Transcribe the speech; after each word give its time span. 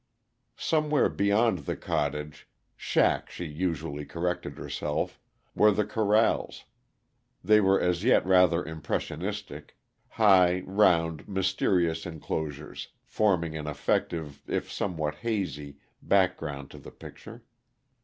Somewhere 0.57 1.09
beyond 1.09 1.59
the 1.59 1.75
cottage 1.77 2.49
"shack," 2.75 3.29
she 3.29 3.45
usually 3.45 4.03
corrected 4.03 4.57
herself 4.57 5.19
were 5.53 5.71
the 5.71 5.85
corrals; 5.85 6.63
they 7.43 7.61
were 7.61 7.79
as 7.79 8.03
yet 8.03 8.25
rather 8.25 8.65
impressionistic; 8.65 9.77
high, 10.09 10.63
round, 10.65 11.27
mysterious 11.27 12.07
inclosures 12.07 12.87
forming 13.03 13.55
an 13.55 13.67
effective, 13.67 14.41
if 14.47 14.71
somewhat 14.71 15.13
hazy, 15.17 15.77
background 16.01 16.71
to 16.71 16.79
the 16.79 16.89
picture. 16.89 17.43